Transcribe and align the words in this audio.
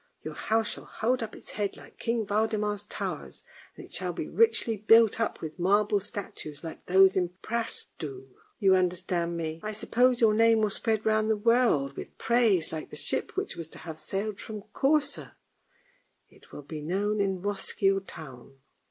Your 0.23 0.33
house 0.33 0.71
shall 0.71 0.85
hold 0.85 1.21
up 1.21 1.35
its 1.35 1.51
head 1.51 1.77
like 1.77 1.99
King 1.99 2.25
Waldemar's 2.25 2.81
towers, 2.85 3.43
and 3.75 3.85
it 3.85 3.93
shall 3.93 4.11
be 4.13 4.27
richly 4.27 4.75
built 4.75 5.19
up 5.19 5.41
with 5.41 5.59
marble 5.59 5.99
statues, 5.99 6.63
like 6.63 6.87
those 6.87 7.15
in 7.15 7.29
Presto. 7.43 8.25
You 8.57 8.75
understand 8.75 9.37
me, 9.37 9.59
I 9.61 9.71
suppose. 9.73 10.19
Your 10.19 10.33
name 10.33 10.61
will 10.61 10.71
spread 10.71 11.05
round 11.05 11.29
the 11.29 11.37
world 11.37 11.95
with 11.95 12.17
praise, 12.17 12.71
like 12.73 12.89
the 12.89 12.95
ship 12.95 13.37
which 13.37 13.55
was 13.55 13.67
to 13.67 13.77
have 13.77 13.99
sailed 13.99 14.39
from 14.41 14.63
Korsoer; 14.73 15.33
and 15.35 15.35
it 16.41 16.51
will 16.51 16.63
be 16.63 16.81
known 16.81 17.21
in 17.21 17.43
Roeskilde 17.43 18.07
town." 18.07 18.57